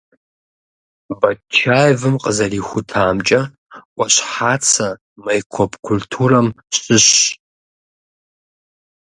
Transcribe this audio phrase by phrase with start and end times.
[1.19, 3.41] Батчаевым къызэрихутамкӀэ,
[3.95, 4.87] Ӏуащхьацэ
[5.23, 7.19] майкоп культурэм щыщщ.